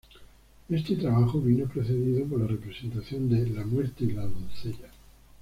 [0.67, 4.89] Este trabajo vino precedido por la representación de "La muerte y la doncella".